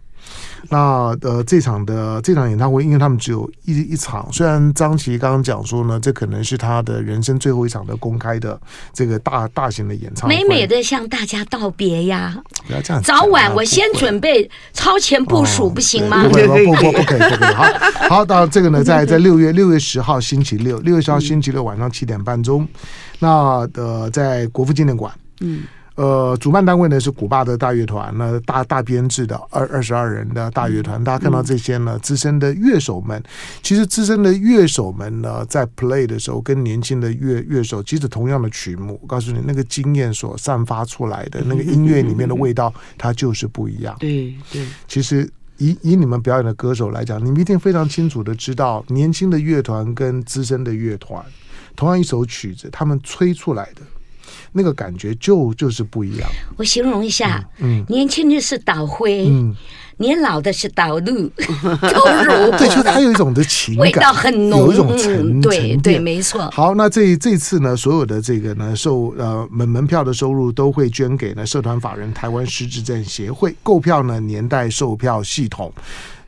[0.69, 8.59] 那呃，这场的这场演唱会，因为他们只有一一场，虽然张琪刚刚讲说呢，这可能是他的人生最后一场的公开的
[8.93, 12.35] 这个大大型的演唱会，美美的向大家道别呀！
[12.67, 16.23] 不要这样，早晚我先准备超前部署，不行吗？
[16.23, 17.53] 不不不 不可以不可以不可以！
[17.53, 17.65] 好，
[18.09, 22.67] 好，到这个呢，在在六月六月十号星期六，六月十号星期六晚上七点半钟，
[23.19, 25.63] 那呃，在国父纪念馆，嗯。
[26.01, 33.21] 呃，主办单位呢是古巴的大乐团，那大大编制的二二十二人的大乐团，大家看到这些呢，资深的乐手们，
[33.61, 43.95] 其实资深的乐手们呢，在 play 的时候，跟年轻的乐乐手，即使同样的曲目，我告诉你，那个经验所散发出来的那个音乐里面的味道，它就是不一样。
[43.99, 51.23] 对对，其实以以你们表演的歌手来讲，你们一定非常清楚的知道，年轻的乐团跟资深的乐团，
[51.75, 53.81] 同样一首曲子，他们吹出来的。
[54.51, 56.29] 那个感觉就就是不一样。
[56.57, 59.55] 我形容一下，嗯，年轻的是倒灰，嗯，
[59.97, 61.13] 年老的是倒绿，
[61.93, 66.49] 都如对，就它有一种的情感，味道很浓，有一种沉对对，没错。
[66.51, 75.71] 好，那这这次呢，所有的这个呢，售呃门门票的收入都会捐给呢社团法人台湾失智症协会，购票呢年代售票系统。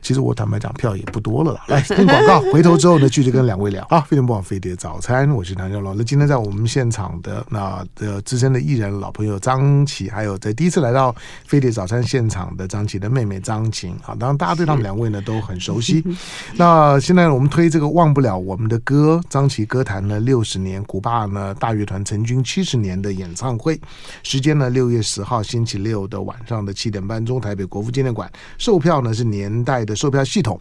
[0.04, 1.64] 其实我坦白讲，票也不多了啦。
[1.66, 4.02] 来 听广告，回头之后呢，继续跟两位聊啊。
[4.02, 5.96] 飞碟不枉飞碟早餐，我是唐小龙。
[5.96, 14.14] 那今天在我们现场的那的资深的艺人老朋友张琪，还有在第一次来到飞碟早餐现场的张琪的妹妹张晴啊。
[14.20, 16.04] 当然，大家对他们两位呢都很熟悉。
[16.52, 23.80] 那现在我们推这个忘不了我们的歌，张琪歌坛呢六十年，古巴呢大乐团成军七十年的演唱会，
[24.22, 29.93] 时间呢六月十号星期六的晚上的七点半钟，台北国父纪念馆，售票呢是年代的。
[29.94, 30.58] 售票系统，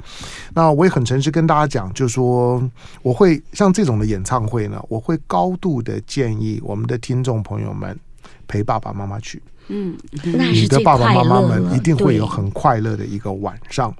[0.53, 2.61] 那我也很诚实跟大家讲，就是说
[3.01, 7.97] 我会像这种的演唱会呢，我会高度的建议我们的听众朋友们
[8.47, 9.41] 陪爸爸妈妈去。
[9.69, 13.95] 嗯，你的爸爸妈妈们一定会有很快乐的一个晚上。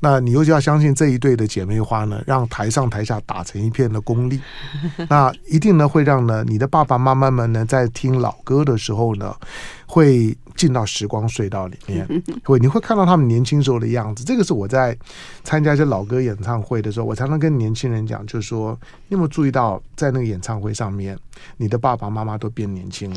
[0.00, 4.40] 那你又就要相信这一对的姐妹花呢，让台上台下打成一片的功力，
[5.08, 9.34] 那一定呢会让呢你的爸爸妈妈们呢在听老歌的时候呢
[9.86, 10.36] 会。
[10.54, 12.06] 进到时光隧道里面，
[12.44, 14.22] 会你会看到他们年轻时候的样子。
[14.22, 14.96] 这个是我在
[15.42, 21.18] 参加一些老歌演唱会的时候，我常常跟年轻人讲，就是说，你有没有注意到，在那个演唱会上面，
[21.56, 23.16] 你的爸爸妈妈都变年轻了。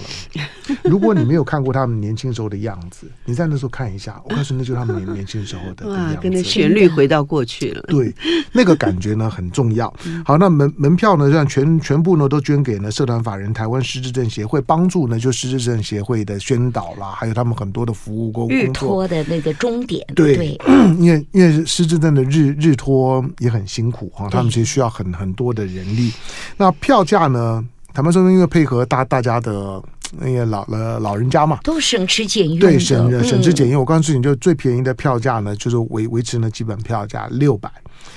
[0.83, 6.27] 如果你没有看过他们年轻时候的样子，你在那时候看一下，我告诉你，那就是他们年年轻时候的样子。
[6.43, 7.81] 旋律回到过去了。
[7.87, 8.13] 对，
[8.51, 9.93] 那个感觉呢很重要。
[10.25, 20.57] 好，那门门票呢，让全全部呢都捐给了社团法人台湾失智症协会，帮助呢就失智症协会的宣导啦，还有他们很多的服务工，日托的那个终点，对，对
[20.99, 26.11] 因为因为失智症的日日托也很辛苦哈，他们其实需要很很多的人力。
[26.57, 27.63] 那票价呢？
[27.93, 29.81] 坦白说，因为配合大大家的
[30.19, 33.81] 那个老了老人家嘛，都省吃俭用，对，省省吃俭用。
[33.81, 37.69] 我告诉你就最便宜的票价呢，就是维维持呢基本票价六百。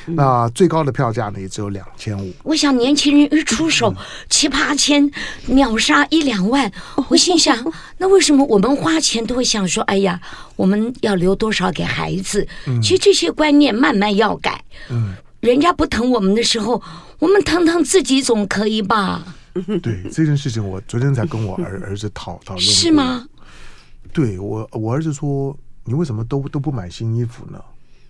[0.06, 2.32] 那最高的票价呢，也只有两千五。
[2.42, 3.94] 我想年轻人一出手
[4.28, 5.10] 七八千，
[5.46, 6.70] 秒杀一两万。
[7.08, 7.56] 我心想，
[7.98, 10.20] 那为什么我们花钱都会想说，哎呀，
[10.56, 12.46] 我们要留多少给孩子？
[12.82, 14.64] 其实这些观念慢慢要改。
[14.88, 16.82] 嗯，人家不疼我们的时候，
[17.18, 19.22] 我们疼疼自己总可以吧？
[19.82, 22.64] 对这件事情，我昨天才跟我儿儿子讨讨论。
[22.64, 23.24] 是吗？
[24.12, 27.62] 对我，我儿子说，你为什么都都不买新衣服呢？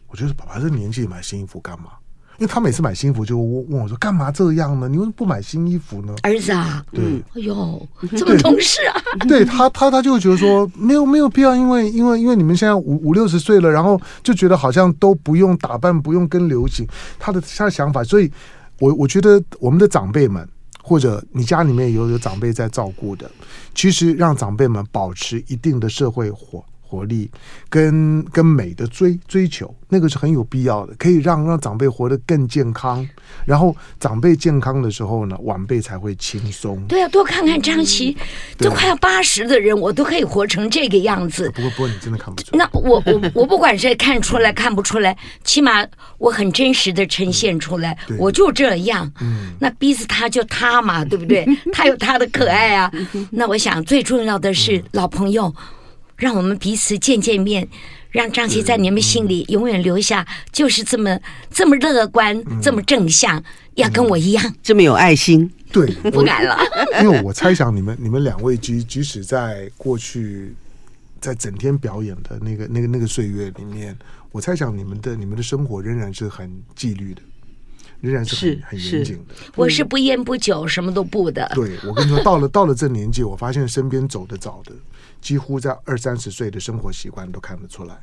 [0.08, 1.90] 我觉得爸爸这年纪买新衣服干嘛？
[2.38, 4.88] 因为他每次买新衣服就问问我说：“干嘛这样呢？
[4.88, 8.96] 你为什么不买新衣服呢？”儿子啊，对，哎呦，这么懂事啊！
[9.28, 16.86] 对他，他他就会觉得说没有没有必要，因为因为因为你们现在五五六十岁了，然后就觉得好像都不用打扮，不用跟流行。
[17.18, 18.32] 他的他的想法，所以
[18.78, 20.48] 我我觉得我们的长辈们，
[20.90, 23.30] 或者你家里面有有长辈在照顾的，
[23.76, 26.64] 其实让长辈们保持一定的社会活。
[26.90, 27.30] 活力
[27.68, 33.08] 跟跟美的追追求，那个是很有必要的，可以让让长辈活得更健康。
[33.44, 36.84] 然后长辈健康的时候呢，晚辈才会轻松。
[36.88, 38.16] 对啊，多看看张琪，
[38.58, 41.48] 都快要八十的人，我都可以活成这个样子。
[41.50, 42.58] 不过不过，你真的看不出来。
[42.58, 45.86] 那我我我不管是看出来看不出来，起码
[46.18, 49.10] 我很真实的呈现出来，我就这样。
[49.20, 51.46] 嗯，那逼死他就他嘛，对不对？
[51.72, 52.90] 他有他的可爱啊。
[53.30, 55.54] 那我想最重要的是老朋友。
[56.20, 57.66] 让我们彼此见见面，
[58.10, 61.18] 让张琪在你们心里永远留下，就是这么
[61.50, 63.42] 这么乐观，嗯、这么正向，
[63.74, 65.50] 要跟我一样，嗯、这么有爱心。
[65.72, 66.58] 对， 不敢了。
[67.02, 70.54] 因为我猜想你们你们两位即即使在过去，
[71.20, 73.96] 在整天表演的那个那个那个岁月里面，
[74.30, 77.22] 我猜想你们的你们的生活仍然是很纪律的，
[78.00, 79.34] 仍然是很是很严谨的。
[79.56, 81.50] 我是不烟不酒，什么都不的。
[81.54, 84.72] 对，我跟你说，到了到了这年纪，我发现身边走得早的。
[85.20, 87.94] 几乎在二三十岁的生活习惯都看得出来，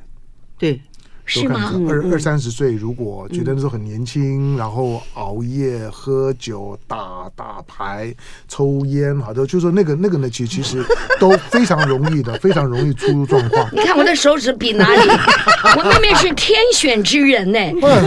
[0.56, 0.80] 对，
[1.28, 1.72] 是吗？
[1.88, 8.14] 二二三十岁如果觉得那时候很年轻，然后熬夜、喝酒、打打牌、
[8.48, 10.82] 抽烟，好的，就是说那个那个呢，其实其实
[11.20, 13.68] 都非常容易的，非常容易出入状况。
[13.76, 15.10] 你看我的手指比哪里？
[15.76, 17.58] 我妹妹是天选之人呢，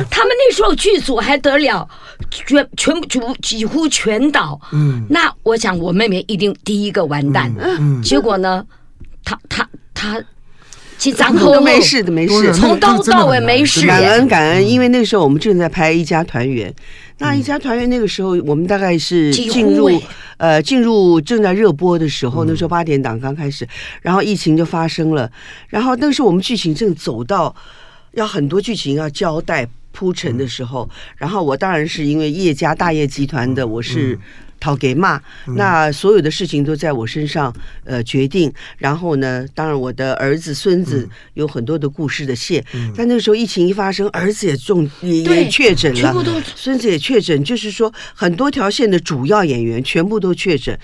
[0.09, 1.87] 他们那时候剧组还得了，
[2.31, 4.59] 全全部几几乎全倒。
[4.71, 7.53] 嗯，那我想我妹妹一定第一个完蛋。
[7.59, 8.65] 嗯，结果呢？
[9.23, 10.19] 他他他，
[11.01, 13.87] 其实咱们都没事的，没事，从头到尾没事。
[13.87, 16.69] 感恩感恩，因为那个时候我们正在拍《一家团圆》，
[17.17, 19.99] 那《一家团圆》那个时候我们大概是进入
[20.37, 23.67] 呃进入正在热播的时候，那时候八点档刚开始，
[24.03, 25.27] 然后疫情就发生了，
[25.69, 27.55] 然后那个时候我们剧情正走到
[28.11, 34.17] 要很多剧情要交代铺陈的时候，然后我当然是因为叶家大业集团的，我是。
[34.63, 35.19] 讨给骂，
[35.57, 37.51] 那所有的事情都在我身上
[37.83, 38.53] 呃决定。
[38.77, 42.63] 然后呢，当然我的儿子、孙子有很多的故事的线。
[42.75, 46.23] 嗯、但那个时候疫情一发生，儿子也中也也确诊了，
[46.55, 50.77] 孙子也确诊，就是说很多条线的主要演员全部都确诊。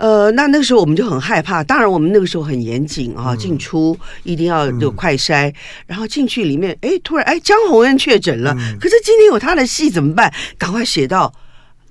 [0.00, 1.62] 呃，那那个时候我们就很害怕。
[1.62, 5.50] 当然我们那个时候很严谨啊，进出一定要有快筛。
[5.50, 5.54] 嗯、
[5.88, 8.56] 然后进去里面，哎，突然哎，江宏恩确诊了。
[8.58, 10.32] 嗯、可是今天有他的戏怎么办？
[10.56, 11.30] 赶快写到。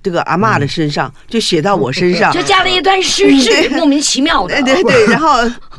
[0.02, 4.62] 这个阿妈的身上就写到我身上，就加了一段诗句， 莫名其妙的。
[4.62, 5.28] 对对对， 然后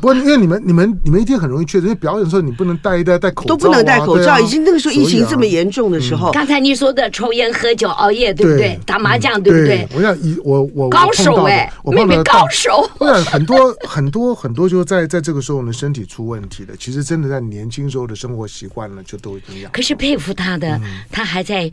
[0.00, 4.38] 不过因为你们你们你们一定很容易确诊，因为表演的时候你不能戴一戴戴口罩，都不能戴口罩。
[4.38, 8.78] 已经那个时候疫情这么严重的时候，刚才你说的抽烟喝酒熬夜，对不对？
[8.86, 9.86] 打麻将，对不对？
[9.94, 12.88] 我想以我我高手哎，妹妹高手。
[12.98, 19.70] 我想很多很多很多就在在这个时候呢，身体出问题的，其实真的在年轻时候的生活习惯呢，就都已经养。
[19.72, 21.70] 可是佩服他的，他还在。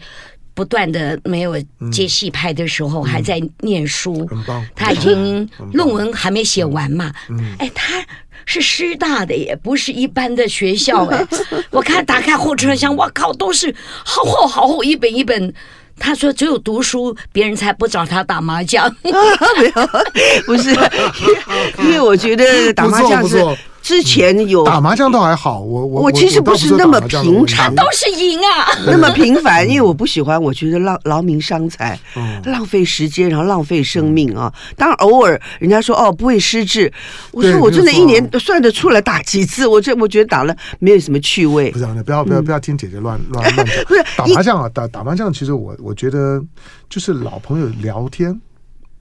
[0.59, 1.57] 不断的没有
[1.89, 4.27] 接戏拍的时候，还在念书。
[4.27, 4.61] 很棒。
[4.75, 7.13] 他已经论文还没写完嘛。
[7.59, 8.05] 哎，他
[8.45, 11.25] 是师大的，耶不是一般的学校哎。
[11.71, 15.53] 我看打开后车厢，我靠，都是好厚好厚一本一本。
[15.97, 18.93] 他说只有读书，别人才不找他打麻将。
[19.01, 19.87] 没有，
[20.45, 20.71] 不是，
[21.83, 23.37] 因为我觉得打麻将是。
[23.89, 31.99] 之前有打麻将倒还好，我我我其实不是那么平常，都是赢啊，那么频繁，因为我不喜欢，我觉得劳劳民伤财，
[32.45, 34.53] 浪费时间，然后浪费生命啊。
[34.77, 36.93] 当然偶尔人家说哦不会失智，
[37.31, 41.71] 我说我真的一年算得出来打几次，我这我觉得打了没有什么趣味。
[41.71, 43.85] 不是，不要不要不要听姐姐乱乱 乱讲。
[43.87, 46.39] 不是打麻将啊，打打麻将，其实我我觉得
[46.87, 48.39] 就是老朋友聊天。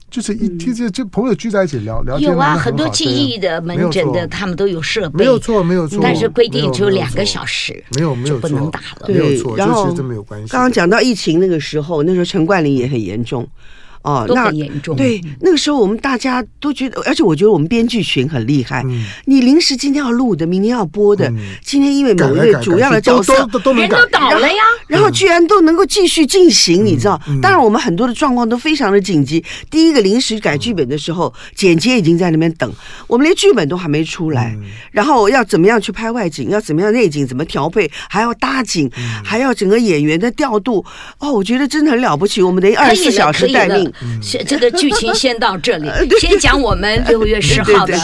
[0.09, 5.99] 就是一天就就朋友聚在一起聊聊天，有啊，很多记忆的门诊的，他们都有设备，没有错，没有错。
[6.01, 9.55] 但是规定只有两个小时，没有没有不能打了，没有错。
[9.55, 10.47] 然后这没有关系。
[10.51, 13.47] 刚刚讲到疫情那个时候，那时候陈冠霖也很严重。
[14.09, 14.95] 哦，都很严重。
[14.95, 18.83] 对，那个时候我们大家都觉得，而且我觉得我们编剧群很厉害。
[19.25, 21.31] 你临时今天要录的，明天要播的，
[21.63, 27.21] 今天因为某一位主要的角色人都倒了呀，然后居然都能够继续进行，你知道？
[27.41, 29.43] 当然，我们很多的状况都非常的紧急。
[29.69, 32.71] 第一个临时改剧本的时候，剪接已经在那边等，
[33.07, 34.57] 我们连剧本都还没出来，
[34.91, 38.89] 然后要怎么样去拍外景，要怎么样内景，怎么调配，还要搭景，
[39.23, 40.83] 还要整个演员的调度。
[41.19, 43.91] 哦，我觉得真的很了不起，我们得二十四小时待命。
[44.21, 45.89] 是这个剧情先到这里，
[46.19, 47.97] 先讲我们六月十号的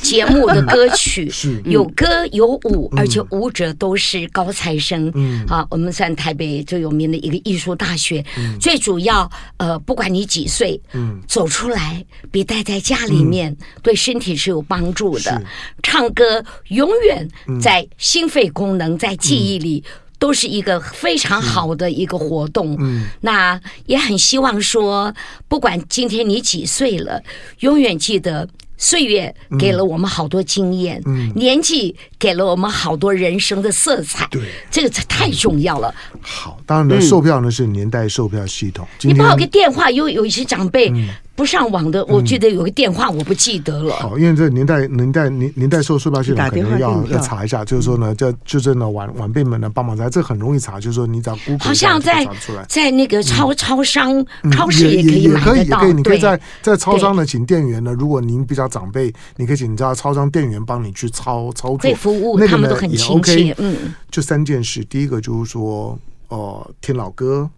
[0.00, 1.30] 节目的歌曲，
[1.64, 5.10] 有歌有舞，而且舞者都是高材生。
[5.14, 8.24] 嗯，好，我们算台北最有名的一个艺术大学。
[8.60, 15.42] 最主要，呃，不管你几岁，嗯，走出来比待在家里面对身体是有帮助的。
[15.82, 17.28] 唱歌永远
[17.60, 19.82] 在心肺功能，在记忆里。
[20.22, 25.12] 都是一个非常好的一个活动，嗯，那也很希望说，
[25.48, 27.20] 不管今天你几岁了，
[27.58, 28.48] 永远记得
[28.78, 31.32] 岁月给了我们好多经验，嗯。
[31.34, 34.28] 年纪给了我们好多人生的色彩。
[34.30, 35.92] 对，这个才太重要了。
[36.20, 38.86] 好，当然呢，售票呢是年代售票系统。
[39.00, 40.88] 你报个电话，有有一些长辈
[41.42, 43.96] 不上网的，我记得有个电话我不记得了。
[43.96, 52.24] 好，因为这年代年代年年代售售票系统可能要要查一下，就是说呢，这就是呢晚晚辈们呢帮忙查，这很容易查，就是说你只要 Google 好像在。
[52.68, 63.54] 在那个超超商、嗯超市也也可以也买得到可以也可以，你可以在在超商呢，请店员呢，如果您比较长辈，你可以请家超商店员帮你去操操作会服务，那个呢他们都很也亲切 OK。
[63.58, 67.48] 嗯，就三件事，第一个就是说，哦、听老歌、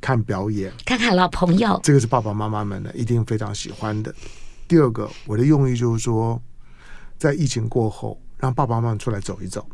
[0.00, 4.14] 看表演，看看老朋友，这个是爸爸妈妈们呢一定非常喜欢的。
[4.68, 6.40] 第二个，我的用意就是说，
[7.18, 9.66] 在疫情过后，让爸爸妈妈出来走一走，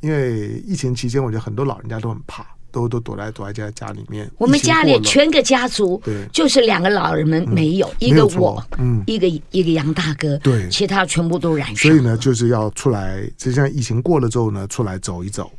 [0.00, 4.30] 因为疫情期间，我觉得很多老人家都很怕，都都躲在躲在家家里面。
[4.36, 6.26] 我们家里全个家族对。
[6.32, 9.02] 就是两个老人们没有，一个我，嗯。
[9.06, 10.68] 一个一个杨大哥，对。
[10.68, 11.76] 其他全部都染上。
[11.76, 15.50] 所以呢，就是要出来，就像疫情过了之后呢，出来走一走。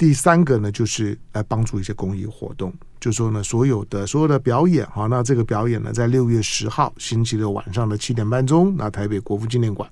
[0.00, 9.86] 第三个呢，就是来帮助一些公益活动，就说呢，所有的所有的表演，好，那这个表演呢，在六月十号星期六晚上的七点半钟，那台北国父纪念馆，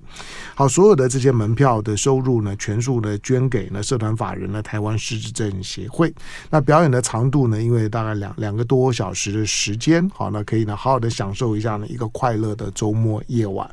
[0.55, 6.11] 好，所有的这些门票的收入呢，全数呢捐给呢社团法人呢台湾失智症协会。
[6.49, 13.69] 那表演的长度呢，因为大概两两个多小时的时间，好，那可以呢好好的享受一下呢一个快乐的周末夜晚。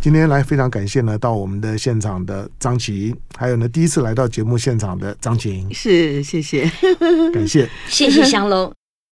[0.00, 6.70] 今天来非常感谢呢，到我们的现场的张琪，还有呢第一次来到节目现场的张琴，是谢谢。
[7.32, 7.68] 感谢。
[7.88, 8.79] 谢谢祥龙。